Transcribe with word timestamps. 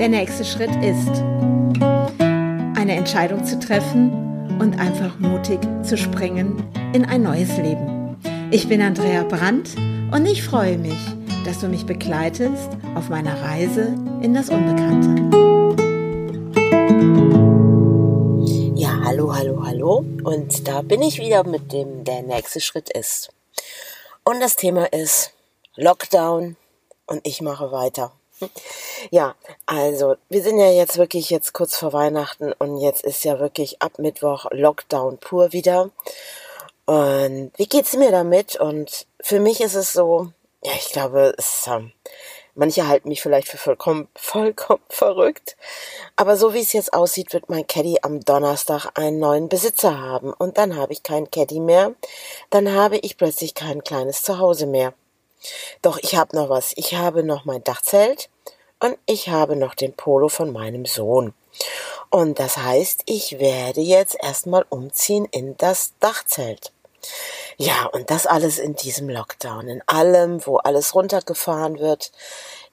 Der 0.00 0.08
nächste 0.08 0.46
Schritt 0.46 0.74
ist, 0.76 1.10
eine 2.74 2.94
Entscheidung 2.96 3.44
zu 3.44 3.58
treffen 3.58 4.58
und 4.58 4.80
einfach 4.80 5.18
mutig 5.18 5.60
zu 5.82 5.98
springen 5.98 6.66
in 6.94 7.04
ein 7.04 7.22
neues 7.22 7.54
Leben. 7.58 8.16
Ich 8.50 8.66
bin 8.66 8.80
Andrea 8.80 9.24
Brandt 9.24 9.76
und 10.10 10.24
ich 10.24 10.42
freue 10.42 10.78
mich, 10.78 10.96
dass 11.44 11.60
du 11.60 11.68
mich 11.68 11.84
begleitest 11.84 12.70
auf 12.94 13.10
meiner 13.10 13.42
Reise 13.42 13.94
in 14.22 14.32
das 14.32 14.48
Unbekannte. 14.48 15.20
Ja, 18.74 19.02
hallo, 19.04 19.36
hallo, 19.36 19.66
hallo. 19.66 20.06
Und 20.24 20.66
da 20.66 20.80
bin 20.80 21.02
ich 21.02 21.18
wieder 21.18 21.44
mit 21.44 21.74
dem 21.74 22.04
Der 22.04 22.22
nächste 22.22 22.60
Schritt 22.60 22.88
ist. 22.88 23.34
Und 24.24 24.40
das 24.40 24.56
Thema 24.56 24.86
ist 24.94 25.34
Lockdown 25.76 26.56
und 27.06 27.20
ich 27.24 27.42
mache 27.42 27.70
weiter. 27.70 28.14
Ja, 29.10 29.34
also 29.66 30.16
wir 30.28 30.42
sind 30.42 30.58
ja 30.58 30.70
jetzt 30.70 30.98
wirklich 30.98 31.30
jetzt 31.30 31.52
kurz 31.52 31.76
vor 31.76 31.92
Weihnachten 31.92 32.52
und 32.52 32.78
jetzt 32.78 33.02
ist 33.02 33.24
ja 33.24 33.40
wirklich 33.40 33.80
ab 33.82 33.98
Mittwoch 33.98 34.46
Lockdown 34.50 35.18
pur 35.18 35.52
wieder. 35.52 35.90
Und 36.86 37.52
wie 37.56 37.66
geht's 37.66 37.94
mir 37.94 38.10
damit? 38.10 38.56
Und 38.56 39.06
für 39.20 39.40
mich 39.40 39.60
ist 39.60 39.74
es 39.74 39.92
so, 39.92 40.32
ja, 40.62 40.72
ich 40.72 40.90
glaube, 40.90 41.34
es, 41.38 41.66
ähm, 41.66 41.92
manche 42.54 42.88
halten 42.88 43.08
mich 43.08 43.22
vielleicht 43.22 43.48
für 43.48 43.58
vollkommen, 43.58 44.08
vollkommen 44.14 44.82
verrückt. 44.88 45.56
Aber 46.16 46.36
so 46.36 46.52
wie 46.52 46.60
es 46.60 46.72
jetzt 46.72 46.92
aussieht, 46.92 47.32
wird 47.32 47.48
mein 47.48 47.66
Caddy 47.66 47.98
am 48.02 48.20
Donnerstag 48.20 48.90
einen 48.94 49.18
neuen 49.18 49.48
Besitzer 49.48 50.00
haben. 50.00 50.32
Und 50.32 50.58
dann 50.58 50.76
habe 50.76 50.92
ich 50.92 51.02
kein 51.02 51.30
Caddy 51.30 51.60
mehr. 51.60 51.94
Dann 52.50 52.72
habe 52.74 52.98
ich 52.98 53.16
plötzlich 53.16 53.54
kein 53.54 53.84
kleines 53.84 54.22
Zuhause 54.22 54.66
mehr. 54.66 54.92
Doch 55.82 55.98
ich 55.98 56.16
habe 56.16 56.36
noch 56.36 56.48
was. 56.48 56.72
Ich 56.76 56.94
habe 56.94 57.22
noch 57.22 57.44
mein 57.44 57.64
Dachzelt 57.64 58.28
und 58.78 58.96
ich 59.06 59.28
habe 59.28 59.56
noch 59.56 59.74
den 59.74 59.92
Polo 59.92 60.28
von 60.28 60.52
meinem 60.52 60.86
Sohn. 60.86 61.34
Und 62.10 62.38
das 62.38 62.56
heißt, 62.56 63.02
ich 63.06 63.38
werde 63.38 63.80
jetzt 63.80 64.16
erstmal 64.20 64.64
umziehen 64.68 65.26
in 65.30 65.56
das 65.56 65.92
Dachzelt. 66.00 66.72
Ja, 67.56 67.86
und 67.86 68.10
das 68.10 68.26
alles 68.26 68.58
in 68.58 68.74
diesem 68.74 69.08
Lockdown, 69.08 69.68
in 69.68 69.82
allem, 69.86 70.46
wo 70.46 70.56
alles 70.56 70.94
runtergefahren 70.94 71.78
wird, 71.78 72.12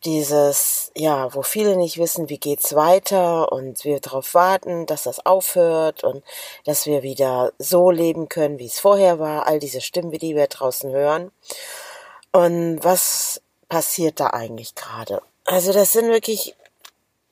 dieses, 0.06 0.92
ja, 0.96 1.34
wo 1.34 1.42
viele 1.42 1.76
nicht 1.76 1.98
wissen, 1.98 2.30
wie 2.30 2.38
geht's 2.38 2.76
weiter 2.76 3.52
und 3.52 3.84
wir 3.84 4.00
darauf 4.00 4.34
warten, 4.34 4.86
dass 4.86 5.04
das 5.04 5.26
aufhört 5.26 6.04
und 6.04 6.24
dass 6.66 6.86
wir 6.86 7.04
wieder 7.04 7.52
so 7.58 7.90
leben 7.90 8.30
können, 8.30 8.60
wie 8.60 8.68
es 8.68 8.80
vorher 8.80 9.20
war, 9.20 9.48
all 9.48 9.60
diese 9.60 9.82
Stimmen, 9.82 10.12
die 10.12 10.36
wir 10.36 10.48
draußen 10.48 10.92
hören. 10.92 11.32
Und 12.38 12.84
was 12.84 13.42
passiert 13.68 14.20
da 14.20 14.28
eigentlich 14.28 14.76
gerade? 14.76 15.24
Also 15.46 15.74
das 15.74 15.92
sind 15.92 16.10
wirklich, 16.10 16.56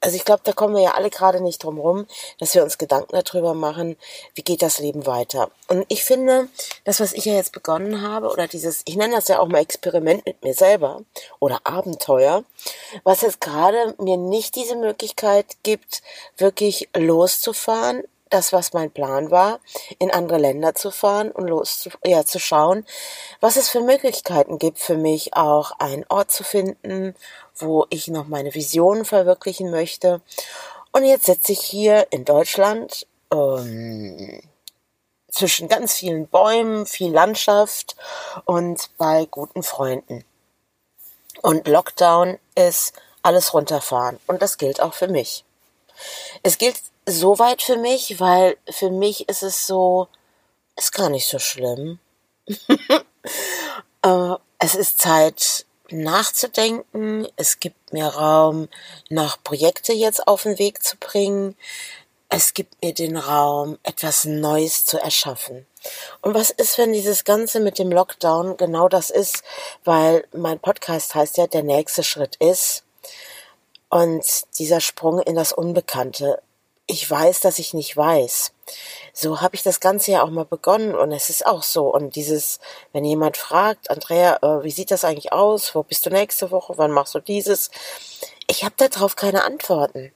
also 0.02 0.16
ich 0.16 0.26
glaube, 0.26 0.42
da 0.44 0.52
kommen 0.52 0.74
wir 0.74 0.82
ja 0.82 0.96
alle 0.96 1.12
gerade 1.12 1.42
nicht 1.42 1.64
drum 1.64 1.78
rum, 1.78 2.08
dass 2.40 2.56
wir 2.56 2.64
uns 2.64 2.80
Gedanken 2.80 3.12
darüber 3.12 3.54
machen, 3.54 3.98
wie 4.34 4.42
geht 4.42 4.64
das 4.64 4.80
Leben 4.80 5.06
weiter. 5.06 5.52
Und 5.68 5.86
ich 5.90 6.04
finde, 6.04 6.48
das, 6.86 7.02
was 7.02 7.14
ich 7.14 7.26
ja 7.26 7.36
jetzt 7.36 7.52
begonnen 7.52 8.02
habe, 8.02 8.32
oder 8.32 8.48
dieses, 8.48 8.82
ich 8.86 8.96
nenne 8.96 9.14
das 9.14 9.28
ja 9.28 9.38
auch 9.38 9.48
mal 9.48 9.60
Experiment 9.60 10.26
mit 10.26 10.44
mir 10.44 10.56
selber 10.56 11.04
oder 11.40 11.62
Abenteuer, 11.66 12.44
was 13.04 13.22
jetzt 13.22 13.42
gerade 13.42 13.94
mir 14.00 14.18
nicht 14.18 14.56
diese 14.56 14.76
Möglichkeit 14.76 15.46
gibt, 15.62 16.02
wirklich 16.36 16.90
loszufahren, 16.98 18.06
das, 18.36 18.52
was 18.52 18.74
mein 18.74 18.92
Plan 18.92 19.32
war, 19.32 19.60
in 19.98 20.12
andere 20.12 20.38
Länder 20.38 20.76
zu 20.76 20.92
fahren 20.92 21.32
und 21.32 21.48
los 21.48 21.80
zu, 21.80 21.90
ja, 22.04 22.26
zu 22.26 22.38
schauen, 22.38 22.86
was 23.40 23.56
es 23.56 23.70
für 23.70 23.80
Möglichkeiten 23.80 24.60
gibt 24.60 24.80
für 24.80 24.98
mich, 24.98 25.34
auch 25.36 25.72
einen 25.80 26.06
Ort 26.10 26.32
zu 26.32 26.44
finden, 26.44 27.16
wo 27.56 27.86
ich 27.90 28.10
noch 28.10 28.28
meine 28.28 28.54
Visionen 28.54 29.06
verwirklichen 29.06 29.72
möchte. 29.72 30.22
Und 30.92 31.06
jetzt 31.06 31.28
sitze 31.28 31.54
ich 31.54 31.62
hier 31.62 32.08
in 32.12 32.26
Deutschland 32.26 33.08
ähm, 33.32 34.42
zwischen 35.32 35.70
ganz 35.70 35.94
vielen 35.94 36.28
Bäumen, 36.28 36.86
viel 36.86 37.12
Landschaft 37.14 37.96
und 38.44 38.90
bei 38.98 39.26
guten 39.32 39.64
Freunden. 39.64 40.26
Und 41.42 41.68
Lockdown 41.68 42.38
ist 42.56 42.94
alles 43.22 43.54
runterfahren. 43.54 44.20
Und 44.28 44.42
das 44.42 44.58
gilt 44.58 44.82
auch 44.82 44.94
für 44.94 45.08
mich. 45.08 45.46
Es 46.44 46.58
gilt 46.58 46.78
so 47.08 47.40
weit 47.40 47.62
für 47.62 47.78
mich, 47.78 48.20
weil 48.20 48.58
für 48.70 48.90
mich 48.90 49.30
ist 49.30 49.44
es 49.44 49.68
so, 49.68 50.08
ist 50.76 50.94
gar 50.94 51.10
nicht 51.10 51.28
so 51.28 51.40
schlimm. 51.40 52.00
äh, 54.02 54.36
es 54.60 54.76
ist 54.76 55.00
Zeit 55.00 55.66
nachzudenken. 55.90 57.28
Es 57.36 57.60
gibt 57.60 57.94
mir 57.94 58.08
Raum, 58.08 58.70
noch 59.10 59.42
Projekte 59.44 59.94
jetzt 59.94 60.28
auf 60.28 60.44
den 60.44 60.58
Weg 60.60 60.84
zu 60.84 60.98
bringen. 60.98 61.56
Es 62.28 62.54
gibt 62.54 62.84
mir 62.84 62.94
den 62.94 63.18
Raum, 63.18 63.78
etwas 63.84 64.26
Neues 64.26 64.86
zu 64.86 64.98
erschaffen. 64.98 65.68
Und 66.22 66.34
was 66.34 66.50
ist, 66.50 66.78
wenn 66.78 66.92
dieses 66.92 67.24
Ganze 67.24 67.60
mit 67.60 67.78
dem 67.78 67.92
Lockdown 67.92 68.58
genau 68.58 68.90
das 68.90 69.12
ist? 69.12 69.44
Weil 69.84 70.28
mein 70.34 70.60
Podcast 70.60 71.14
heißt 71.14 71.38
ja, 71.38 71.46
der 71.46 71.64
nächste 71.64 72.04
Schritt 72.04 72.36
ist. 72.38 72.84
Und 73.90 74.26
dieser 74.58 74.82
Sprung 74.82 75.20
in 75.20 75.36
das 75.36 75.54
Unbekannte 75.54 76.42
ich 76.88 77.10
weiß, 77.10 77.42
dass 77.42 77.60
ich 77.60 77.74
nicht 77.74 77.96
weiß. 77.98 78.52
So 79.14 79.42
habe 79.42 79.56
ich 79.56 79.64
das 79.64 79.80
Ganze 79.80 80.12
ja 80.12 80.24
auch 80.24 80.30
mal 80.30 80.46
begonnen 80.46 80.94
und 80.94 81.12
es 81.12 81.30
ist 81.30 81.46
auch 81.46 81.64
so. 81.64 81.94
Und 81.94 82.16
dieses, 82.16 82.60
wenn 82.94 83.06
jemand 83.06 83.38
fragt, 83.38 83.90
Andrea, 83.90 84.38
äh, 84.42 84.64
wie 84.64 84.72
sieht 84.72 84.92
das 84.92 85.04
eigentlich 85.04 85.34
aus? 85.34 85.74
Wo 85.74 85.84
bist 85.84 86.06
du 86.06 86.10
nächste 86.10 86.52
Woche? 86.52 86.78
Wann 86.78 86.92
machst 86.92 87.16
du 87.16 87.20
dieses? 87.20 87.72
Ich 88.48 88.64
habe 88.64 88.76
darauf 88.78 89.16
keine 89.16 89.44
Antworten. 89.44 90.12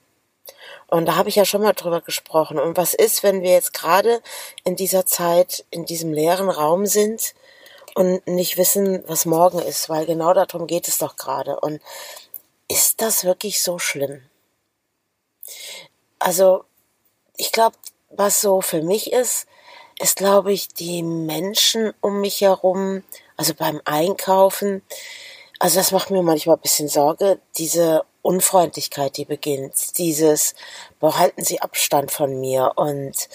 Und 0.86 1.06
da 1.06 1.16
habe 1.16 1.28
ich 1.28 1.36
ja 1.36 1.44
schon 1.44 1.62
mal 1.62 1.72
drüber 1.72 2.00
gesprochen. 2.00 2.58
Und 2.58 2.76
was 2.76 2.94
ist, 2.94 3.22
wenn 3.22 3.42
wir 3.42 3.52
jetzt 3.52 3.72
gerade 3.72 4.22
in 4.64 4.76
dieser 4.76 5.06
Zeit 5.06 5.64
in 5.70 5.86
diesem 5.86 6.12
leeren 6.12 6.50
Raum 6.50 6.86
sind 6.86 7.34
und 7.94 8.26
nicht 8.26 8.56
wissen, 8.56 9.02
was 9.06 9.24
morgen 9.24 9.60
ist? 9.60 9.88
Weil 9.88 10.06
genau 10.06 10.34
darum 10.34 10.66
geht 10.66 10.88
es 10.88 10.98
doch 10.98 11.16
gerade. 11.16 11.58
Und 11.60 11.80
ist 12.68 13.00
das 13.02 13.24
wirklich 13.24 13.62
so 13.62 13.78
schlimm? 13.78 14.22
Also, 16.20 16.64
ich 17.36 17.50
glaube, 17.50 17.76
was 18.10 18.40
so 18.42 18.60
für 18.60 18.82
mich 18.82 19.12
ist, 19.12 19.46
ist, 19.98 20.16
glaube 20.16 20.52
ich, 20.52 20.68
die 20.68 21.02
Menschen 21.02 21.94
um 22.00 22.20
mich 22.20 22.42
herum, 22.42 23.02
also 23.36 23.54
beim 23.54 23.80
Einkaufen, 23.86 24.82
also 25.58 25.78
das 25.78 25.92
macht 25.92 26.10
mir 26.10 26.22
manchmal 26.22 26.56
ein 26.56 26.62
bisschen 26.62 26.88
Sorge, 26.88 27.40
diese 27.56 28.04
Unfreundlichkeit, 28.22 29.16
die 29.16 29.24
beginnt, 29.24 29.96
dieses, 29.96 30.54
behalten 31.00 31.42
Sie 31.42 31.62
Abstand 31.62 32.12
von 32.12 32.38
mir 32.38 32.72
und 32.76 33.28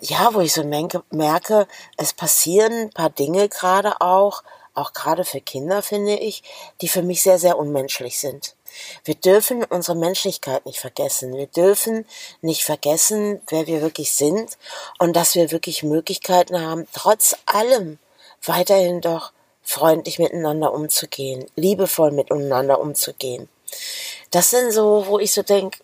ja, 0.00 0.32
wo 0.32 0.40
ich 0.40 0.54
so 0.54 0.64
merke, 0.64 1.68
es 1.98 2.12
passieren 2.14 2.72
ein 2.72 2.90
paar 2.90 3.10
Dinge 3.10 3.50
gerade 3.50 4.00
auch, 4.00 4.42
auch 4.72 4.94
gerade 4.94 5.24
für 5.24 5.40
Kinder, 5.42 5.82
finde 5.82 6.14
ich, 6.14 6.42
die 6.80 6.88
für 6.88 7.02
mich 7.02 7.22
sehr, 7.22 7.38
sehr 7.38 7.58
unmenschlich 7.58 8.18
sind. 8.18 8.55
Wir 9.04 9.14
dürfen 9.14 9.64
unsere 9.64 9.96
Menschlichkeit 9.96 10.66
nicht 10.66 10.78
vergessen. 10.78 11.36
Wir 11.36 11.46
dürfen 11.46 12.06
nicht 12.40 12.64
vergessen, 12.64 13.40
wer 13.48 13.66
wir 13.66 13.82
wirklich 13.82 14.12
sind 14.12 14.58
und 14.98 15.14
dass 15.14 15.34
wir 15.34 15.50
wirklich 15.50 15.82
Möglichkeiten 15.82 16.60
haben, 16.60 16.86
trotz 16.92 17.36
allem 17.46 17.98
weiterhin 18.44 19.00
doch 19.00 19.32
freundlich 19.62 20.18
miteinander 20.18 20.72
umzugehen, 20.72 21.46
liebevoll 21.56 22.12
miteinander 22.12 22.80
umzugehen. 22.80 23.48
Das 24.30 24.50
sind 24.50 24.72
so, 24.72 25.06
wo 25.06 25.18
ich 25.18 25.32
so 25.32 25.42
denke, 25.42 25.78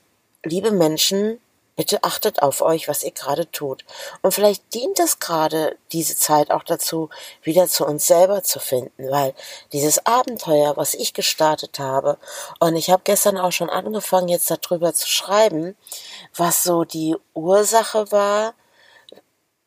liebe 0.45 0.71
Menschen, 0.71 1.41
Bitte 1.75 2.05
achtet 2.05 2.43
auf 2.43 2.61
euch, 2.61 2.87
was 2.87 3.03
ihr 3.03 3.13
gerade 3.13 3.51
tut. 3.51 3.85
Und 4.21 4.35
vielleicht 4.35 4.75
dient 4.75 4.99
es 4.99 5.21
gerade 5.21 5.77
diese 5.91 6.17
Zeit 6.17 6.51
auch 6.51 6.65
dazu, 6.65 7.09
wieder 7.43 7.67
zu 7.67 7.87
uns 7.87 8.07
selber 8.07 8.43
zu 8.43 8.61
finden, 8.61 9.11
weil 9.11 9.35
dieses 9.73 10.05
Abenteuer, 10.05 10.77
was 10.77 10.93
ich 10.93 11.15
gestartet 11.15 11.79
habe, 11.79 12.19
und 12.61 12.77
ich 12.77 12.91
habe 12.91 13.03
gestern 13.05 13.39
auch 13.39 13.53
schon 13.53 13.71
angefangen, 13.71 14.29
jetzt 14.29 14.51
darüber 14.51 14.93
zu 14.93 15.09
schreiben, 15.09 15.75
was 16.37 16.63
so 16.63 16.85
die 16.85 17.17
Ursache 17.33 18.13
war, 18.13 18.55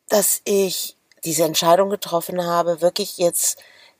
dass 0.07 0.41
ich 0.43 0.95
diese 1.23 1.43
Entscheidung 1.43 1.89
getroffen 1.89 2.45
habe, 2.45 2.81
wirklich 2.81 3.17
jetzt 3.17 3.57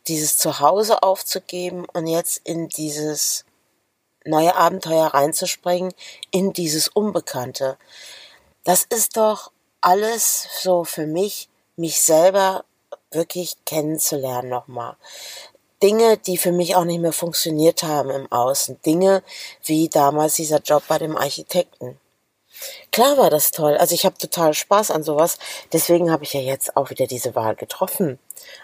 dieses 0.08 0.38
Zuhause 0.38 1.02
aufzugeben 1.02 1.86
und 1.94 2.06
jetzt 2.06 2.42
in 2.44 2.70
dieses 2.70 3.46
neue 4.26 4.56
Abenteuer 4.56 5.08
reinzuspringen 5.08 5.94
in 6.32 6.54
dieses 6.54 6.88
Unbekannte. 6.88 7.78
Das 8.64 8.84
ist 8.84 9.18
doch 9.18 9.52
alles 9.82 10.48
so 10.62 10.84
für 10.84 11.06
mich, 11.06 11.50
mich 11.76 12.02
selber 12.02 12.66
wirklich 13.12 13.58
kennenzulernen 13.66 14.50
nochmal. 14.50 14.96
Dinge, 15.84 16.18
die 16.18 16.38
für 16.38 16.52
mich 16.52 16.76
auch 16.76 16.86
nicht 16.86 17.02
mehr 17.02 17.14
funktioniert 17.14 17.84
haben 17.84 18.10
im 18.10 18.32
Außen. 18.32 18.82
Dinge 18.86 19.24
wie 19.64 19.90
damals 19.90 20.36
dieser 20.36 20.60
Job 20.60 20.84
bei 20.88 20.98
dem 20.98 21.18
Architekten. 21.18 22.00
Klar 22.92 23.18
war 23.18 23.30
das 23.30 23.52
toll. 23.52 23.78
Also 23.78 23.94
ich 23.94 24.06
habe 24.06 24.18
total 24.18 24.54
Spaß 24.54 24.92
an 24.92 25.04
sowas. 25.04 25.38
Deswegen 25.74 26.12
habe 26.12 26.24
ich 26.24 26.34
ja 26.34 26.40
jetzt 26.40 26.78
auch 26.78 26.90
wieder 26.90 27.08
diese 27.08 27.36
Wahl 27.36 27.56
getroffen. 27.56 28.20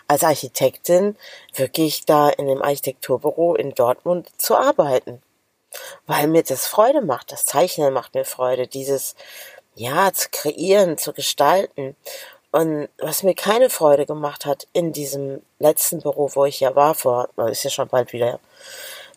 Als 0.07 0.23
Architektin 0.23 1.17
wirklich 1.53 2.05
da 2.05 2.29
in 2.29 2.47
dem 2.47 2.61
Architekturbüro 2.61 3.55
in 3.55 3.75
Dortmund 3.75 4.29
zu 4.37 4.55
arbeiten. 4.55 5.21
Weil 6.07 6.27
mir 6.27 6.43
das 6.43 6.67
Freude 6.67 7.01
macht. 7.01 7.31
Das 7.31 7.45
Zeichnen 7.45 7.93
macht 7.93 8.15
mir 8.15 8.25
Freude, 8.25 8.67
dieses, 8.67 9.15
ja, 9.75 10.11
zu 10.13 10.29
kreieren, 10.31 10.97
zu 10.97 11.13
gestalten. 11.13 11.95
Und 12.51 12.89
was 12.97 13.23
mir 13.23 13.33
keine 13.33 13.69
Freude 13.69 14.05
gemacht 14.05 14.45
hat 14.45 14.67
in 14.73 14.91
diesem 14.91 15.41
letzten 15.59 16.01
Büro, 16.01 16.29
wo 16.33 16.45
ich 16.45 16.59
ja 16.59 16.75
war, 16.75 16.95
vor, 16.95 17.29
ist 17.49 17.63
ja 17.63 17.69
schon 17.69 17.87
bald 17.87 18.11
wieder, 18.11 18.39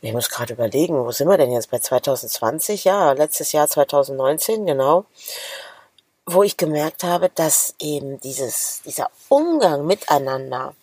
ich 0.01 0.13
muss 0.13 0.29
gerade 0.29 0.53
überlegen, 0.53 1.05
wo 1.05 1.11
sind 1.11 1.29
wir 1.29 1.39
denn 1.39 1.51
jetzt? 1.51 1.71
Bei 1.71 1.79
2020? 1.79 2.85
Ja, 2.85 3.13
letztes 3.13 3.53
Jahr 3.53 3.67
2019, 3.67 4.67
genau. 4.67 5.07
Wo 6.27 6.43
ich 6.43 6.57
gemerkt 6.57 7.03
habe, 7.03 7.31
dass 7.35 7.75
eben 7.81 8.21
dieses, 8.21 8.83
dieser 8.85 9.11
Umgang 9.29 9.85
miteinander, 9.85 10.75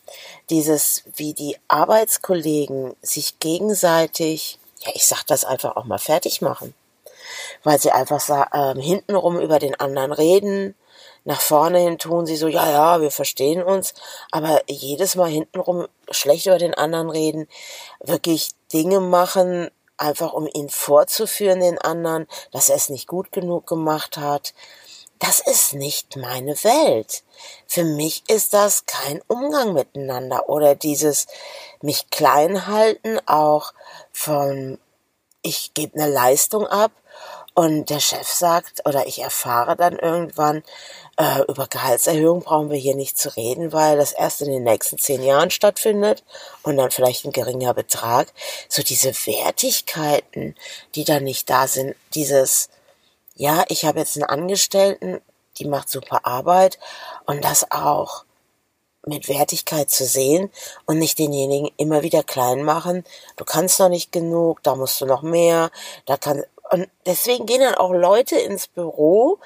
dieses, 0.50 1.04
wie 1.16 1.34
die 1.34 1.58
Arbeitskollegen 1.68 2.96
sich 3.02 3.40
gegenseitig, 3.40 4.60
ja, 4.82 4.92
ich 4.94 5.06
sag 5.06 5.24
das 5.26 5.46
einfach 5.46 5.76
auch 5.76 5.86
mal 5.86 6.00
fertig 6.00 6.42
machen, 6.42 6.74
weil 7.64 7.80
sie 7.80 7.92
einfach 7.92 8.22
äh, 8.52 8.80
hintenrum 8.82 9.40
über 9.40 9.60
den 9.60 9.76
anderen 9.80 10.12
reden, 10.12 10.76
nach 11.24 11.42
vorne 11.42 11.80
hin 11.80 12.00
tun 12.00 12.26
sie 12.26 12.36
so, 12.36 12.48
ja, 12.48 12.70
ja, 12.72 13.02
wir 13.02 13.12
verstehen 13.12 13.62
uns, 13.62 13.94
aber 14.32 14.64
jedes 14.68 15.16
Mal 15.16 15.30
hintenrum 15.30 15.88
schlecht 16.10 16.48
über 16.48 16.58
den 16.58 16.74
anderen 16.74 17.12
reden, 17.12 17.48
wirklich 18.00 18.50
Dinge 18.74 19.00
machen, 19.00 19.70
einfach 19.98 20.34
um 20.34 20.48
ihn 20.52 20.70
vorzuführen, 20.70 21.60
den 21.60 21.78
anderen, 21.78 22.28
dass 22.52 22.70
er 22.70 22.76
es 22.76 22.90
nicht 22.90 23.08
gut 23.08 23.32
genug 23.32 23.68
gemacht 23.68 24.18
hat. 24.18 24.56
Das 25.22 25.40
ist 25.40 25.76
nicht 25.76 26.16
meine 26.16 26.56
Welt. 26.64 27.22
Für 27.68 27.84
mich 27.84 28.24
ist 28.28 28.56
das 28.56 28.88
kein 28.88 29.22
Umgang 29.28 29.74
miteinander 29.74 30.50
oder 30.50 30.74
dieses 30.74 31.28
mich 31.80 32.10
klein 32.10 32.66
halten 32.66 33.20
auch 33.28 33.74
von 34.12 34.80
ich 35.44 35.76
gebe 35.76 36.00
eine 36.00 36.12
Leistung 36.12 36.66
ab 36.66 36.92
und 37.54 37.92
der 37.92 38.00
Chef 38.00 38.28
sagt 38.28 38.82
oder 38.86 39.06
ich 39.06 39.20
erfahre 39.20 39.76
dann 39.76 40.00
irgendwann, 40.00 40.64
äh, 41.18 41.42
über 41.48 41.68
Gehaltserhöhung 41.68 42.42
brauchen 42.42 42.72
wir 42.72 42.78
hier 42.78 42.96
nicht 42.96 43.20
zu 43.20 43.36
reden, 43.36 43.74
weil 43.74 43.98
das 43.98 44.14
erst 44.14 44.42
in 44.42 44.50
den 44.50 44.64
nächsten 44.64 44.98
zehn 44.98 45.22
Jahren 45.22 45.52
stattfindet 45.52 46.24
und 46.64 46.78
dann 46.78 46.90
vielleicht 46.90 47.26
ein 47.26 47.32
geringer 47.32 47.76
Betrag. 47.76 48.34
So 48.70 48.82
diese 48.82 49.14
Wertigkeiten, 49.28 50.56
die 50.96 51.04
da 51.04 51.20
nicht 51.20 51.48
da 51.48 51.68
sind, 51.68 51.96
dieses, 52.16 52.70
ja, 53.36 53.64
ich 53.70 53.86
habe 53.86 54.00
jetzt 54.00 54.16
einen 54.18 54.26
Angestellten, 54.26 55.22
die 55.58 55.66
macht 55.66 55.90
super 55.90 56.26
Arbeit 56.26 56.80
und 57.26 57.44
das 57.44 57.72
auch 57.72 58.26
mit 59.06 59.28
Wertigkeit 59.28 59.90
zu 59.90 60.06
sehen 60.06 60.52
und 60.86 61.00
nicht 61.00 61.18
denjenigen 61.18 61.72
immer 61.78 62.04
wieder 62.04 62.24
klein 62.24 62.64
machen. 62.64 63.04
Du 63.36 63.46
kannst 63.46 63.80
noch 63.80 63.90
nicht 63.90 64.12
genug, 64.12 64.62
da 64.64 64.76
musst 64.76 65.02
du 65.02 65.06
noch 65.06 65.24
mehr, 65.24 65.72
da 66.06 66.18
kann, 66.18 66.44
und 66.72 66.88
deswegen 67.06 67.46
gehen 67.46 67.62
dann 67.62 67.76
auch 67.76 67.92
Leute 67.92 68.38
ins 68.38 68.68
Büro, 68.68 69.40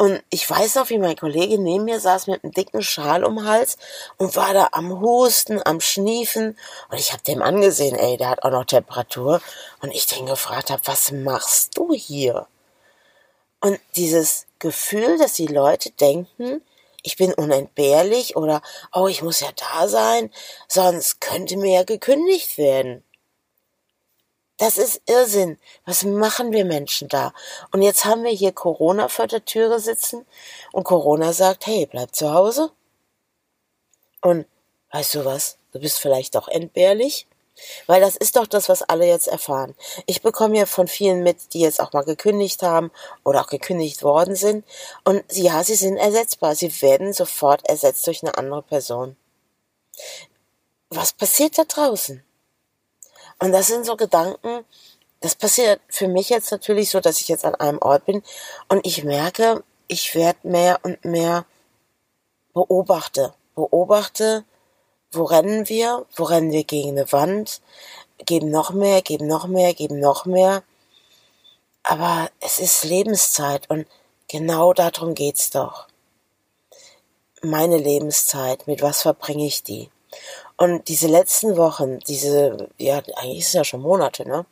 und 0.00 0.22
ich 0.30 0.48
weiß 0.48 0.76
noch, 0.76 0.88
wie 0.88 0.96
mein 0.96 1.14
Kollege 1.14 1.58
neben 1.58 1.84
mir 1.84 2.00
saß 2.00 2.26
mit 2.26 2.42
einem 2.42 2.54
dicken 2.54 2.80
Schal 2.80 3.22
um 3.22 3.36
den 3.36 3.46
Hals 3.46 3.76
und 4.16 4.34
war 4.34 4.54
da 4.54 4.68
am 4.72 4.98
Husten, 5.02 5.60
am 5.62 5.82
Schniefen. 5.82 6.56
Und 6.88 6.98
ich 6.98 7.12
habe 7.12 7.22
dem 7.22 7.42
angesehen, 7.42 7.96
ey, 7.96 8.16
der 8.16 8.30
hat 8.30 8.42
auch 8.42 8.50
noch 8.50 8.64
Temperatur. 8.64 9.42
Und 9.82 9.90
ich 9.90 10.06
den 10.06 10.24
gefragt 10.24 10.70
habe, 10.70 10.80
was 10.86 11.12
machst 11.12 11.76
du 11.76 11.92
hier? 11.92 12.46
Und 13.60 13.78
dieses 13.96 14.46
Gefühl, 14.58 15.18
dass 15.18 15.34
die 15.34 15.46
Leute 15.46 15.90
denken, 15.90 16.62
ich 17.02 17.16
bin 17.16 17.32
unentbehrlich 17.34 18.36
oder, 18.36 18.62
oh, 18.92 19.06
ich 19.06 19.22
muss 19.22 19.40
ja 19.40 19.48
da 19.56 19.88
sein, 19.88 20.32
sonst 20.68 21.20
könnte 21.20 21.56
mir 21.56 21.74
ja 21.74 21.82
gekündigt 21.84 22.58
werden. 22.58 23.04
Das 24.58 24.76
ist 24.76 25.00
Irrsinn. 25.06 25.58
Was 25.86 26.04
machen 26.04 26.52
wir 26.52 26.66
Menschen 26.66 27.08
da? 27.08 27.32
Und 27.72 27.80
jetzt 27.80 28.04
haben 28.04 28.24
wir 28.24 28.30
hier 28.30 28.52
Corona 28.52 29.08
vor 29.08 29.26
der 29.26 29.44
Türe 29.46 29.80
sitzen 29.80 30.26
und 30.72 30.84
Corona 30.84 31.32
sagt, 31.32 31.66
hey, 31.66 31.86
bleib 31.90 32.14
zu 32.14 32.34
Hause. 32.34 32.70
Und 34.20 34.44
weißt 34.92 35.14
du 35.14 35.24
was? 35.24 35.56
Du 35.72 35.80
bist 35.80 35.98
vielleicht 35.98 36.34
doch 36.34 36.48
entbehrlich. 36.48 37.26
Weil 37.86 38.00
das 38.00 38.16
ist 38.16 38.36
doch 38.36 38.46
das, 38.46 38.68
was 38.68 38.82
alle 38.82 39.06
jetzt 39.06 39.28
erfahren. 39.28 39.74
Ich 40.06 40.22
bekomme 40.22 40.58
ja 40.58 40.66
von 40.66 40.88
vielen 40.88 41.22
mit, 41.22 41.54
die 41.54 41.60
jetzt 41.60 41.80
auch 41.80 41.92
mal 41.92 42.04
gekündigt 42.04 42.62
haben 42.62 42.90
oder 43.24 43.42
auch 43.42 43.48
gekündigt 43.48 44.02
worden 44.02 44.36
sind. 44.36 44.64
Und 45.04 45.22
ja, 45.32 45.62
sie 45.64 45.74
sind 45.74 45.96
ersetzbar. 45.96 46.54
Sie 46.54 46.82
werden 46.82 47.12
sofort 47.12 47.68
ersetzt 47.68 48.06
durch 48.06 48.22
eine 48.22 48.36
andere 48.36 48.62
Person. 48.62 49.16
Was 50.88 51.12
passiert 51.12 51.58
da 51.58 51.64
draußen? 51.64 52.22
Und 53.38 53.52
das 53.52 53.68
sind 53.68 53.86
so 53.86 53.96
Gedanken, 53.96 54.64
das 55.20 55.34
passiert 55.34 55.80
für 55.88 56.08
mich 56.08 56.30
jetzt 56.30 56.50
natürlich 56.50 56.90
so, 56.90 57.00
dass 57.00 57.20
ich 57.20 57.28
jetzt 57.28 57.44
an 57.44 57.54
einem 57.54 57.78
Ort 57.78 58.06
bin 58.06 58.22
und 58.68 58.86
ich 58.86 59.04
merke, 59.04 59.62
ich 59.86 60.14
werde 60.14 60.38
mehr 60.42 60.80
und 60.82 61.04
mehr 61.04 61.44
beobachte, 62.54 63.34
beobachte, 63.54 64.44
wo 65.12 65.24
rennen 65.24 65.68
wir, 65.68 66.06
wo 66.16 66.24
rennen 66.24 66.52
wir 66.52 66.64
gegen 66.64 66.90
eine 66.90 67.10
Wand, 67.12 67.60
geben 68.24 68.50
noch 68.50 68.70
mehr, 68.70 69.02
geben 69.02 69.26
noch 69.26 69.46
mehr, 69.46 69.74
geben 69.74 69.98
noch 69.98 70.24
mehr. 70.24 70.62
Aber 71.82 72.30
es 72.40 72.58
ist 72.58 72.84
Lebenszeit 72.84 73.68
und 73.70 73.86
genau 74.28 74.72
darum 74.72 75.14
geht's 75.14 75.50
doch. 75.50 75.86
Meine 77.42 77.78
Lebenszeit, 77.78 78.66
mit 78.66 78.82
was 78.82 79.02
verbringe 79.02 79.46
ich 79.46 79.62
die? 79.62 79.90
Und 80.56 80.88
diese 80.88 81.08
letzten 81.08 81.56
Wochen, 81.56 82.00
diese, 82.00 82.68
ja, 82.76 82.98
eigentlich 83.16 83.38
ist 83.38 83.46
es 83.48 83.52
ja 83.54 83.64
schon 83.64 83.80
Monate, 83.80 84.28
ne? 84.28 84.44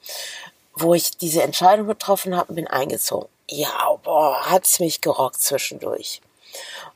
Wo 0.74 0.94
ich 0.94 1.18
diese 1.18 1.42
Entscheidung 1.42 1.86
getroffen 1.86 2.34
habe 2.34 2.54
bin 2.54 2.66
eingezogen. 2.66 3.28
Ja, 3.50 3.94
boah, 4.02 4.40
hat's 4.46 4.80
mich 4.80 5.00
gerockt 5.02 5.40
zwischendurch. 5.42 6.22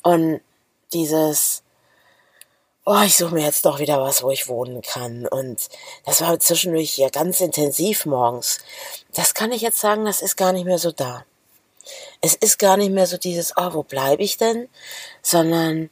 Und 0.03 0.41
dieses, 0.95 1.63
oh, 2.85 3.01
ich 3.05 3.17
suche 3.17 3.35
mir 3.35 3.45
jetzt 3.45 3.65
doch 3.65 3.79
wieder 3.79 4.01
was, 4.01 4.23
wo 4.23 4.31
ich 4.31 4.49
wohnen 4.49 4.83
kann. 4.83 5.27
Und 5.27 5.69
das 6.05 6.21
war 6.21 6.39
zwischendurch 6.41 6.97
ja 6.99 7.09
ganz 7.11 7.41
intensiv 7.41 8.07
morgens. 8.07 8.59
Das 9.15 9.35
kann 9.35 9.53
ich 9.53 9.63
jetzt 9.63 9.81
sagen, 9.81 10.05
das 10.05 10.23
ist 10.23 10.37
gar 10.37 10.53
nicht 10.53 10.65
mehr 10.65 10.79
so 10.79 10.91
da. 10.93 11.25
Es 12.21 12.35
ist 12.35 12.59
gar 12.59 12.77
nicht 12.77 12.93
mehr 12.93 13.07
so 13.07 13.17
dieses, 13.17 13.57
oh, 13.57 13.75
wo 13.75 13.83
bleibe 13.83 14.23
ich 14.23 14.37
denn? 14.37 14.69
Sondern 15.23 15.91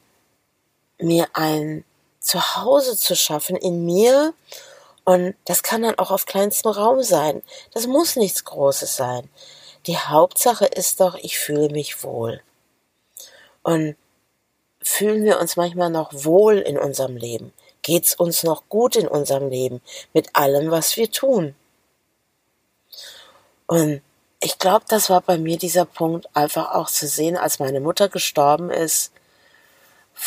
mir 0.98 1.28
ein 1.32 1.84
zu 2.20 2.56
Hause 2.56 2.96
zu 2.96 3.16
schaffen 3.16 3.56
in 3.56 3.84
mir. 3.84 4.34
Und 5.04 5.34
das 5.44 5.62
kann 5.62 5.82
dann 5.82 5.98
auch 5.98 6.10
auf 6.10 6.26
kleinstem 6.26 6.72
Raum 6.72 7.02
sein. 7.02 7.42
Das 7.72 7.86
muss 7.86 8.16
nichts 8.16 8.44
Großes 8.44 8.96
sein. 8.96 9.28
Die 9.86 9.98
Hauptsache 9.98 10.66
ist 10.66 11.00
doch, 11.00 11.14
ich 11.16 11.38
fühle 11.38 11.70
mich 11.70 12.04
wohl. 12.04 12.42
Und 13.62 13.96
fühlen 14.90 15.24
wir 15.24 15.40
uns 15.40 15.56
manchmal 15.56 15.90
noch 15.90 16.12
wohl 16.12 16.58
in 16.58 16.76
unserem 16.76 17.16
Leben? 17.16 17.52
Geht's 17.82 18.14
uns 18.14 18.42
noch 18.42 18.68
gut 18.68 18.96
in 18.96 19.08
unserem 19.08 19.48
Leben 19.48 19.80
mit 20.12 20.34
allem, 20.34 20.70
was 20.70 20.96
wir 20.96 21.10
tun? 21.10 21.54
Und 23.66 24.02
ich 24.40 24.58
glaube, 24.58 24.84
das 24.88 25.08
war 25.08 25.20
bei 25.20 25.38
mir 25.38 25.58
dieser 25.58 25.84
Punkt, 25.84 26.28
einfach 26.34 26.74
auch 26.74 26.88
zu 26.88 27.06
sehen, 27.06 27.36
als 27.36 27.58
meine 27.58 27.80
Mutter 27.80 28.08
gestorben 28.08 28.70
ist, 28.70 29.12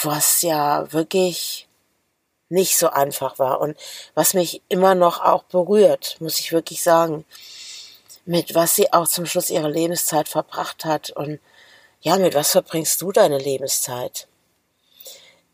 was 0.03 0.41
ja 0.41 0.91
wirklich 0.93 1.67
nicht 2.49 2.77
so 2.77 2.89
einfach 2.89 3.39
war 3.39 3.59
und 3.59 3.77
was 4.13 4.33
mich 4.33 4.61
immer 4.69 4.95
noch 4.95 5.21
auch 5.21 5.43
berührt, 5.43 6.17
muss 6.19 6.39
ich 6.39 6.51
wirklich 6.51 6.83
sagen, 6.83 7.25
mit 8.25 8.55
was 8.55 8.75
sie 8.75 8.93
auch 8.93 9.07
zum 9.07 9.25
Schluss 9.25 9.49
ihre 9.49 9.69
Lebenszeit 9.69 10.29
verbracht 10.29 10.85
hat 10.85 11.09
und 11.09 11.39
ja, 12.01 12.17
mit 12.17 12.35
was 12.35 12.51
verbringst 12.51 13.01
du 13.01 13.11
deine 13.11 13.37
Lebenszeit? 13.37 14.27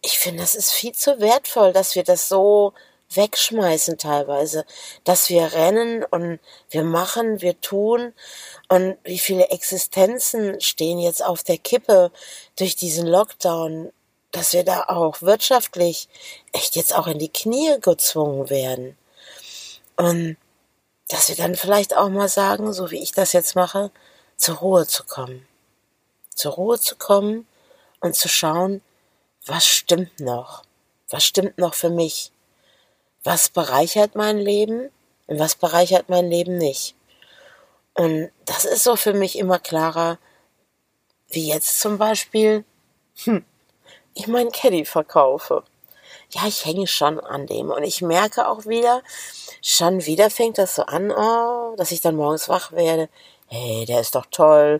Ich 0.02 0.20
finde, 0.20 0.42
das 0.42 0.56
ist 0.56 0.72
viel 0.72 0.94
zu 0.94 1.20
wertvoll, 1.20 1.74
dass 1.74 1.96
wir 1.96 2.04
das 2.04 2.30
so 2.30 2.74
wegschmeißen 3.14 3.98
teilweise, 3.98 4.66
dass 5.04 5.30
wir 5.30 5.52
rennen 5.54 6.04
und 6.04 6.40
wir 6.70 6.84
machen, 6.84 7.42
wir 7.42 7.60
tun 7.60 8.14
und 8.68 8.98
wie 9.04 9.18
viele 9.18 9.50
Existenzen 9.50 10.62
stehen 10.62 11.00
jetzt 11.00 11.26
auf 11.26 11.44
der 11.44 11.58
Kippe 11.58 12.12
durch 12.56 12.76
diesen 12.76 13.08
Lockdown 13.08 13.92
dass 14.32 14.54
wir 14.54 14.64
da 14.64 14.84
auch 14.84 15.22
wirtschaftlich 15.22 16.08
echt 16.52 16.76
jetzt 16.76 16.94
auch 16.96 17.08
in 17.08 17.20
die 17.20 17.32
Knie 17.32 17.78
gezwungen 17.82 18.50
werden. 18.50 18.98
Und 19.96 20.38
dass 21.08 21.30
wir 21.30 21.36
dann 21.36 21.56
vielleicht 21.56 21.98
auch 21.98 22.10
mal 22.10 22.30
sagen, 22.30 22.72
so 22.74 22.92
wie 22.92 23.02
ich 23.02 23.12
das 23.12 23.34
jetzt 23.34 23.56
mache, 23.56 23.92
zur 24.38 24.58
Ruhe 24.58 24.88
zu 24.88 25.04
kommen. 25.04 25.48
Zur 26.36 26.54
Ruhe 26.54 26.80
zu 26.80 26.96
kommen 26.96 27.48
und 28.00 28.16
zu 28.16 28.30
schauen, 28.30 28.82
was 29.50 29.66
stimmt 29.66 30.20
noch? 30.20 30.64
Was 31.10 31.26
stimmt 31.26 31.58
noch 31.58 31.74
für 31.74 31.90
mich? 31.90 32.32
Was 33.24 33.50
bereichert 33.50 34.16
mein 34.16 34.38
Leben 34.38 34.92
und 35.28 35.40
was 35.40 35.56
bereichert 35.56 36.08
mein 36.08 36.30
Leben 36.30 36.58
nicht? 36.58 36.96
Und 37.96 38.32
das 38.46 38.64
ist 38.66 38.84
so 38.84 38.96
für 38.96 39.14
mich 39.14 39.38
immer 39.38 39.60
klarer, 39.60 40.20
wie 41.30 41.48
jetzt 41.48 41.80
zum 41.80 41.98
Beispiel, 41.98 42.64
hm, 43.24 43.44
ich 44.14 44.28
meinen 44.28 44.52
Caddy 44.52 44.86
verkaufe. 44.86 45.64
Ja, 46.32 46.48
ich 46.48 46.66
hänge 46.66 46.88
schon 46.88 47.20
an 47.20 47.48
dem 47.48 47.72
und 47.72 47.84
ich 47.84 48.02
merke 48.02 48.48
auch 48.48 48.66
wieder, 48.66 49.02
schon 49.62 50.06
wieder 50.06 50.30
fängt 50.30 50.60
das 50.60 50.76
so 50.76 50.84
an, 50.84 51.12
oh, 51.12 51.76
dass 51.76 51.92
ich 51.92 52.02
dann 52.02 52.16
morgens 52.16 52.50
wach 52.50 52.72
werde. 52.72 53.10
Hey, 53.52 53.86
der 53.86 54.00
ist 54.02 54.14
doch 54.14 54.28
toll, 54.30 54.80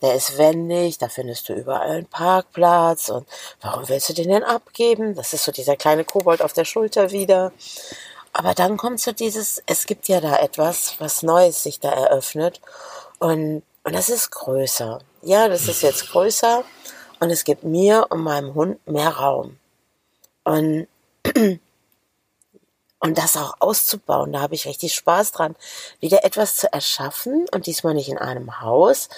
der 0.00 0.14
ist 0.14 0.38
wendig, 0.38 0.96
da 0.96 1.10
findest 1.10 1.50
du 1.50 1.52
überall 1.52 1.90
einen 1.90 2.06
Parkplatz 2.06 3.10
und 3.10 3.28
warum 3.60 3.86
willst 3.90 4.08
du 4.08 4.14
den 4.14 4.30
denn 4.30 4.42
abgeben? 4.42 5.14
Das 5.14 5.34
ist 5.34 5.44
so 5.44 5.52
dieser 5.52 5.76
kleine 5.76 6.04
Kobold 6.04 6.40
auf 6.40 6.54
der 6.54 6.64
Schulter 6.64 7.10
wieder. 7.10 7.52
Aber 8.32 8.54
dann 8.54 8.78
kommt 8.78 9.00
so 9.00 9.12
dieses, 9.12 9.62
es 9.66 9.84
gibt 9.84 10.08
ja 10.08 10.22
da 10.22 10.38
etwas, 10.38 10.96
was 10.98 11.22
Neues 11.22 11.62
sich 11.62 11.78
da 11.78 11.90
eröffnet 11.90 12.62
und, 13.18 13.62
und 13.84 13.94
das 13.94 14.08
ist 14.08 14.30
größer. 14.30 15.00
Ja, 15.20 15.48
das 15.48 15.68
ist 15.68 15.82
jetzt 15.82 16.08
größer 16.10 16.64
und 17.20 17.30
es 17.30 17.44
gibt 17.44 17.64
mir 17.64 18.06
und 18.08 18.20
meinem 18.22 18.54
Hund 18.54 18.86
mehr 18.88 19.10
Raum. 19.10 19.58
Und 20.44 20.88
und 23.06 23.16
das 23.18 23.36
auch 23.36 23.54
auszubauen, 23.60 24.32
da 24.32 24.40
habe 24.40 24.56
ich 24.56 24.66
richtig 24.66 24.92
Spaß 24.94 25.30
dran, 25.30 25.54
wieder 26.00 26.24
etwas 26.24 26.56
zu 26.56 26.72
erschaffen 26.72 27.46
und 27.52 27.66
diesmal 27.66 27.94
nicht 27.94 28.08
in 28.08 28.18
einem 28.18 28.60
Haus. 28.60 29.08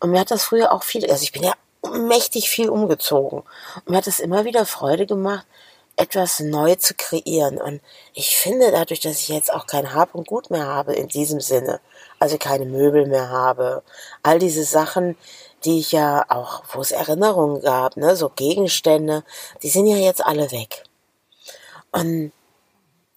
Und 0.00 0.10
mir 0.10 0.18
hat 0.18 0.32
das 0.32 0.42
früher 0.42 0.72
auch 0.72 0.82
viel, 0.82 1.08
also 1.08 1.22
ich 1.22 1.30
bin 1.30 1.44
ja 1.44 1.52
mächtig 1.92 2.50
viel 2.50 2.68
umgezogen 2.68 3.44
und 3.76 3.88
mir 3.88 3.98
hat 3.98 4.08
es 4.08 4.18
immer 4.18 4.44
wieder 4.44 4.66
Freude 4.66 5.06
gemacht, 5.06 5.46
etwas 5.94 6.40
neu 6.40 6.74
zu 6.74 6.94
kreieren. 6.94 7.58
Und 7.58 7.80
ich 8.14 8.36
finde 8.36 8.72
dadurch, 8.72 8.98
dass 8.98 9.20
ich 9.20 9.28
jetzt 9.28 9.52
auch 9.52 9.68
kein 9.68 9.94
Hab 9.94 10.16
und 10.16 10.26
Gut 10.26 10.50
mehr 10.50 10.66
habe 10.66 10.94
in 10.94 11.06
diesem 11.06 11.40
Sinne, 11.40 11.80
also 12.18 12.38
keine 12.38 12.66
Möbel 12.66 13.06
mehr 13.06 13.30
habe, 13.30 13.84
all 14.24 14.40
diese 14.40 14.64
Sachen, 14.64 15.16
die 15.64 15.78
ich 15.78 15.92
ja 15.92 16.24
auch, 16.30 16.64
wo 16.72 16.80
es 16.80 16.90
Erinnerungen 16.90 17.62
gab, 17.62 17.96
ne, 17.96 18.16
so 18.16 18.28
Gegenstände, 18.28 19.22
die 19.62 19.68
sind 19.68 19.86
ja 19.86 19.98
jetzt 19.98 20.26
alle 20.26 20.50
weg. 20.50 20.82
Und 21.92 22.32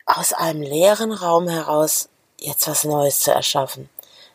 aus 0.10 0.34
einem 0.34 0.62
leeren 0.62 1.12
Raum 1.12 1.48
heraus 1.48 2.10
jetzt 2.40 2.68
was 2.68 2.84
Neues 2.84 3.20
zu 3.20 3.32
erschaffen. 3.32 3.90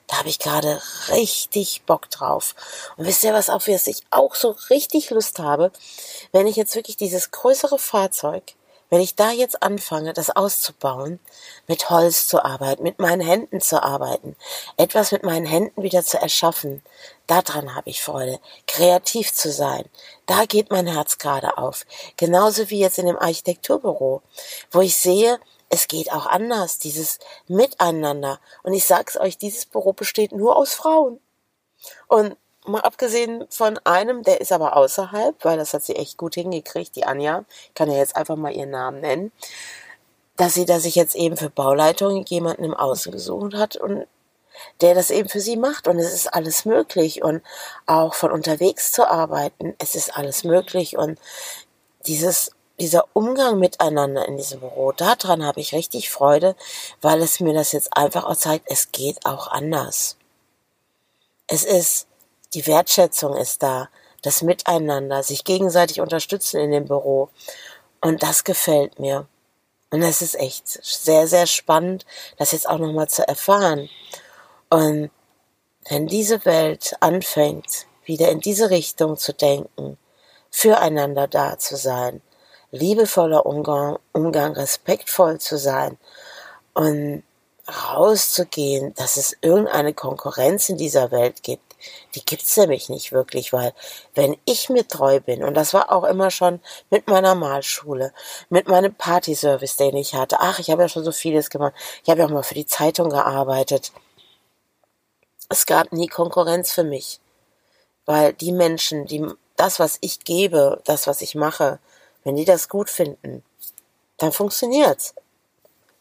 Da 0.06 0.18
habe 0.18 0.28
ich 0.28 0.38
gerade 0.38 0.80
richtig 1.08 1.82
Bock 1.86 2.10
drauf. 2.10 2.54
Und 2.96 3.06
wisst 3.06 3.24
ihr, 3.24 3.32
was 3.32 3.50
auf 3.50 3.66
was 3.66 3.86
ich 3.86 4.02
auch 4.10 4.34
so 4.34 4.54
richtig 4.70 5.10
Lust 5.10 5.38
habe? 5.38 5.72
Wenn 6.30 6.46
ich 6.46 6.56
jetzt 6.56 6.76
wirklich 6.76 6.96
dieses 6.96 7.30
größere 7.30 7.78
Fahrzeug, 7.78 8.42
wenn 8.90 9.00
ich 9.00 9.16
da 9.16 9.32
jetzt 9.32 9.62
anfange, 9.62 10.12
das 10.12 10.30
auszubauen, 10.30 11.18
mit 11.66 11.88
Holz 11.90 12.28
zu 12.28 12.44
arbeiten, 12.44 12.82
mit 12.82 12.98
meinen 12.98 13.22
Händen 13.22 13.60
zu 13.60 13.82
arbeiten, 13.82 14.36
etwas 14.76 15.10
mit 15.10 15.24
meinen 15.24 15.46
Händen 15.46 15.82
wieder 15.82 16.04
zu 16.04 16.20
erschaffen, 16.20 16.82
daran 17.26 17.74
habe 17.74 17.90
ich 17.90 18.02
Freude. 18.02 18.38
Kreativ 18.66 19.32
zu 19.32 19.50
sein, 19.50 19.86
da 20.26 20.44
geht 20.44 20.70
mein 20.70 20.86
Herz 20.86 21.18
gerade 21.18 21.58
auf. 21.58 21.86
Genauso 22.18 22.68
wie 22.70 22.78
jetzt 22.78 22.98
in 22.98 23.06
dem 23.06 23.18
Architekturbüro, 23.18 24.22
wo 24.70 24.80
ich 24.82 24.96
sehe, 24.96 25.40
es 25.68 25.88
geht 25.88 26.12
auch 26.12 26.26
anders, 26.26 26.78
dieses 26.78 27.18
Miteinander. 27.48 28.40
Und 28.62 28.72
ich 28.74 28.84
sag's 28.84 29.16
euch, 29.16 29.38
dieses 29.38 29.66
Büro 29.66 29.92
besteht 29.92 30.32
nur 30.32 30.56
aus 30.56 30.74
Frauen. 30.74 31.20
Und 32.08 32.36
mal 32.66 32.80
abgesehen 32.80 33.44
von 33.50 33.78
einem, 33.84 34.22
der 34.22 34.40
ist 34.40 34.52
aber 34.52 34.76
außerhalb, 34.76 35.44
weil 35.44 35.58
das 35.58 35.74
hat 35.74 35.82
sie 35.82 35.96
echt 35.96 36.16
gut 36.16 36.34
hingekriegt, 36.34 36.96
die 36.96 37.04
Anja, 37.04 37.44
ich 37.68 37.74
kann 37.74 37.90
ja 37.90 37.98
jetzt 37.98 38.16
einfach 38.16 38.36
mal 38.36 38.54
ihren 38.54 38.70
Namen 38.70 39.00
nennen, 39.00 39.32
dass 40.36 40.54
sie 40.54 40.64
da 40.64 40.80
sich 40.80 40.94
jetzt 40.94 41.14
eben 41.14 41.36
für 41.36 41.50
Bauleitung 41.50 42.24
jemanden 42.24 42.64
im 42.64 42.74
Außen 42.74 43.12
gesucht 43.12 43.54
hat 43.54 43.76
und 43.76 44.06
der 44.80 44.94
das 44.94 45.10
eben 45.10 45.28
für 45.28 45.40
sie 45.40 45.56
macht. 45.56 45.88
Und 45.88 45.98
es 45.98 46.12
ist 46.12 46.32
alles 46.32 46.64
möglich. 46.64 47.22
Und 47.22 47.42
auch 47.86 48.14
von 48.14 48.30
unterwegs 48.30 48.92
zu 48.92 49.08
arbeiten, 49.08 49.74
es 49.78 49.94
ist 49.94 50.16
alles 50.16 50.44
möglich. 50.44 50.96
Und 50.96 51.18
dieses 52.06 52.52
dieser 52.80 53.04
Umgang 53.12 53.58
miteinander 53.58 54.26
in 54.26 54.36
diesem 54.36 54.60
Büro, 54.60 54.92
daran 54.92 55.44
habe 55.44 55.60
ich 55.60 55.74
richtig 55.74 56.10
Freude, 56.10 56.56
weil 57.00 57.22
es 57.22 57.40
mir 57.40 57.54
das 57.54 57.72
jetzt 57.72 57.96
einfach 57.96 58.24
auch 58.24 58.36
zeigt, 58.36 58.70
es 58.70 58.90
geht 58.92 59.24
auch 59.26 59.48
anders. 59.48 60.16
Es 61.46 61.64
ist, 61.64 62.06
die 62.54 62.66
Wertschätzung 62.66 63.36
ist 63.36 63.62
da, 63.62 63.88
das 64.22 64.42
Miteinander, 64.42 65.22
sich 65.22 65.44
gegenseitig 65.44 66.00
unterstützen 66.00 66.58
in 66.58 66.70
dem 66.70 66.86
Büro. 66.86 67.28
Und 68.00 68.22
das 68.22 68.44
gefällt 68.44 68.98
mir. 68.98 69.26
Und 69.90 70.02
es 70.02 70.22
ist 70.22 70.34
echt 70.34 70.66
sehr, 70.66 71.28
sehr 71.28 71.46
spannend, 71.46 72.04
das 72.38 72.52
jetzt 72.52 72.68
auch 72.68 72.78
nochmal 72.78 73.08
zu 73.08 73.26
erfahren. 73.28 73.88
Und 74.70 75.10
wenn 75.88 76.06
diese 76.06 76.44
Welt 76.46 76.96
anfängt, 77.00 77.86
wieder 78.04 78.30
in 78.30 78.40
diese 78.40 78.70
Richtung 78.70 79.16
zu 79.16 79.32
denken, 79.32 79.98
füreinander 80.50 81.28
da 81.28 81.58
zu 81.58 81.76
sein, 81.76 82.22
liebevoller 82.74 83.46
Umgang, 83.46 83.98
Umgang, 84.12 84.52
respektvoll 84.54 85.38
zu 85.38 85.58
sein 85.58 85.96
und 86.74 87.22
rauszugehen, 87.66 88.94
dass 88.94 89.16
es 89.16 89.36
irgendeine 89.40 89.94
Konkurrenz 89.94 90.68
in 90.68 90.76
dieser 90.76 91.10
Welt 91.10 91.42
gibt. 91.42 91.62
Die 92.14 92.24
gibt's 92.24 92.56
nämlich 92.56 92.88
nicht 92.88 93.12
wirklich, 93.12 93.52
weil 93.52 93.72
wenn 94.14 94.36
ich 94.44 94.70
mir 94.70 94.86
treu 94.88 95.20
bin, 95.20 95.44
und 95.44 95.54
das 95.54 95.72
war 95.72 95.92
auch 95.92 96.04
immer 96.04 96.30
schon 96.30 96.60
mit 96.90 97.08
meiner 97.08 97.34
Malschule, 97.34 98.12
mit 98.48 98.68
meinem 98.68 98.94
Partyservice, 98.94 99.76
den 99.76 99.96
ich 99.96 100.14
hatte, 100.14 100.40
ach, 100.40 100.58
ich 100.58 100.70
habe 100.70 100.82
ja 100.82 100.88
schon 100.88 101.04
so 101.04 101.12
vieles 101.12 101.50
gemacht, 101.50 101.74
ich 102.02 102.10
habe 102.10 102.20
ja 102.20 102.26
auch 102.26 102.30
mal 102.30 102.42
für 102.42 102.54
die 102.54 102.66
Zeitung 102.66 103.10
gearbeitet. 103.10 103.92
Es 105.48 105.66
gab 105.66 105.92
nie 105.92 106.08
Konkurrenz 106.08 106.70
für 106.70 106.84
mich, 106.84 107.20
weil 108.06 108.32
die 108.32 108.52
Menschen, 108.52 109.06
die 109.06 109.26
das, 109.56 109.78
was 109.78 109.98
ich 110.00 110.20
gebe, 110.20 110.80
das, 110.84 111.06
was 111.06 111.20
ich 111.20 111.34
mache, 111.34 111.78
wenn 112.24 112.36
die 112.36 112.44
das 112.44 112.68
gut 112.68 112.90
finden, 112.90 113.44
dann 114.18 114.32
funktioniert's. 114.32 115.14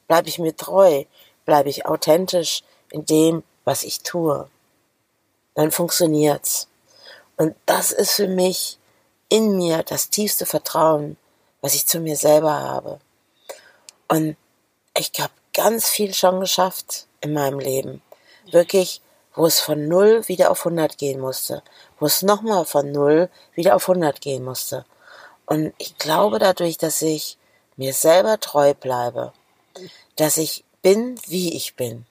Bleibe 0.08 0.30
ich 0.30 0.39
mir 0.39 0.56
treu, 0.56 1.03
bleibe 1.46 1.70
ich 1.70 1.86
authentisch 1.86 2.63
in 2.89 3.06
dem, 3.06 3.44
was 3.65 3.84
ich 3.84 4.01
tue, 4.01 4.50
dann 5.56 5.72
funktioniert's. 5.72 6.68
Und 7.38 7.56
das 7.65 7.92
ist 7.92 8.13
für 8.13 8.27
mich 8.27 8.77
in 9.30 9.58
mir 9.58 9.84
das 9.84 10.10
tiefste 10.10 10.46
Vertrauen, 10.46 11.18
was 11.62 11.75
ich 11.75 11.88
zu 11.88 12.00
mir 12.00 12.15
selber 12.15 12.53
habe. 12.53 13.00
Und 14.08 14.38
ich 14.96 15.12
habe 15.20 15.34
ganz 15.53 15.89
viel 15.89 16.13
schon 16.13 16.39
geschafft 16.39 17.08
in 17.22 17.34
meinem 17.34 17.60
Leben. 17.60 18.01
Wirklich, 18.51 19.01
wo 19.34 19.46
es 19.46 19.60
von 19.60 19.88
null 19.88 20.27
wieder 20.27 20.51
auf 20.51 20.60
100 20.65 20.98
gehen 20.98 21.20
musste, 21.20 21.63
wo 22.00 22.06
es 22.06 22.22
nochmal 22.22 22.65
von 22.65 22.92
null 22.92 23.30
wieder 23.56 23.75
auf 23.75 23.89
100 23.89 24.22
gehen 24.22 24.44
musste. 24.44 24.86
Und 25.45 25.73
ich 25.77 25.97
glaube 25.97 26.39
dadurch, 26.39 26.77
dass 26.77 27.01
ich 27.01 27.38
mir 27.75 27.93
selber 27.93 28.39
treu 28.39 28.73
bleibe, 28.73 29.33
dass 30.15 30.38
ich 30.38 30.63
bin, 30.81 31.19
wie 31.27 31.55
ich 31.55 31.75
bin, 31.75 32.05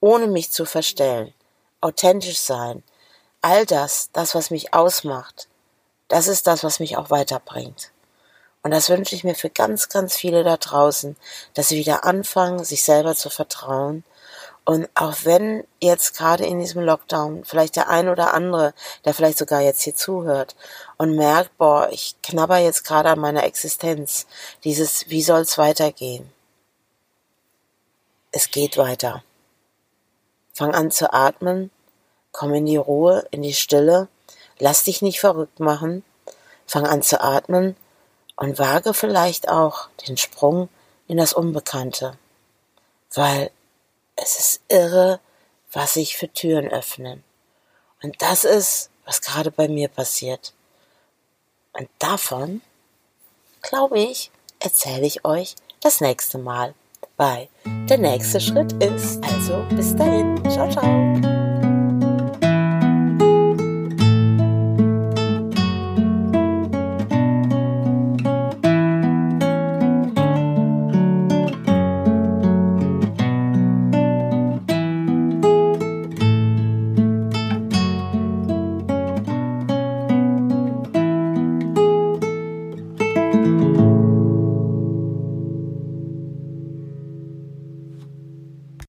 ohne 0.00 0.26
mich 0.26 0.50
zu 0.50 0.64
verstellen, 0.64 1.34
authentisch 1.80 2.38
sein, 2.38 2.82
all 3.40 3.66
das, 3.66 4.10
das, 4.12 4.34
was 4.34 4.50
mich 4.50 4.72
ausmacht, 4.72 5.48
das 6.08 6.28
ist 6.28 6.46
das, 6.46 6.62
was 6.62 6.80
mich 6.80 6.96
auch 6.96 7.10
weiterbringt. 7.10 7.90
Und 8.62 8.70
das 8.70 8.88
wünsche 8.88 9.14
ich 9.14 9.24
mir 9.24 9.34
für 9.34 9.50
ganz, 9.50 9.88
ganz 9.88 10.14
viele 10.16 10.44
da 10.44 10.56
draußen, 10.56 11.16
dass 11.54 11.68
sie 11.68 11.78
wieder 11.78 12.04
anfangen, 12.04 12.64
sich 12.64 12.84
selber 12.84 13.16
zu 13.16 13.28
vertrauen 13.28 14.04
und 14.64 14.88
auch 14.94 15.14
wenn 15.24 15.64
jetzt 15.80 16.16
gerade 16.16 16.46
in 16.46 16.60
diesem 16.60 16.82
Lockdown 16.82 17.44
vielleicht 17.44 17.74
der 17.74 17.88
ein 17.88 18.08
oder 18.08 18.32
andere, 18.32 18.74
der 19.04 19.12
vielleicht 19.12 19.38
sogar 19.38 19.60
jetzt 19.60 19.82
hier 19.82 19.94
zuhört 19.94 20.54
und 20.98 21.16
merkt, 21.16 21.56
boah, 21.58 21.88
ich 21.90 22.14
knabber 22.22 22.58
jetzt 22.58 22.84
gerade 22.84 23.10
an 23.10 23.18
meiner 23.18 23.42
Existenz, 23.42 24.26
dieses, 24.62 25.08
wie 25.08 25.22
soll's 25.22 25.58
weitergehen? 25.58 26.30
Es 28.30 28.50
geht 28.50 28.78
weiter. 28.78 29.24
Fang 30.54 30.74
an 30.74 30.92
zu 30.92 31.12
atmen, 31.12 31.70
komm 32.30 32.54
in 32.54 32.66
die 32.66 32.76
Ruhe, 32.76 33.26
in 33.32 33.42
die 33.42 33.54
Stille, 33.54 34.06
lass 34.58 34.84
dich 34.84 35.02
nicht 35.02 35.18
verrückt 35.18 35.58
machen, 35.58 36.04
fang 36.66 36.86
an 36.86 37.02
zu 37.02 37.20
atmen 37.20 37.76
und 38.36 38.60
wage 38.60 38.94
vielleicht 38.94 39.48
auch 39.48 39.88
den 40.06 40.16
Sprung 40.16 40.68
in 41.08 41.16
das 41.16 41.32
Unbekannte, 41.32 42.16
weil 43.12 43.50
es 44.16 44.38
ist 44.38 44.60
irre, 44.68 45.20
was 45.72 45.94
sich 45.94 46.16
für 46.16 46.32
Türen 46.32 46.68
öffnen. 46.68 47.24
Und 48.02 48.20
das 48.20 48.44
ist, 48.44 48.90
was 49.04 49.20
gerade 49.20 49.50
bei 49.50 49.68
mir 49.68 49.88
passiert. 49.88 50.52
Und 51.72 51.88
davon, 51.98 52.60
glaube 53.62 53.98
ich, 53.98 54.30
erzähle 54.60 55.06
ich 55.06 55.24
euch 55.24 55.56
das 55.80 56.00
nächste 56.00 56.38
Mal 56.38 56.74
bei 57.16 57.48
Der 57.88 57.98
nächste 57.98 58.40
Schritt 58.40 58.72
ist. 58.82 59.22
Also 59.24 59.64
bis 59.70 59.94
dahin. 59.96 60.42
Ciao, 60.50 60.68
ciao. 60.70 61.41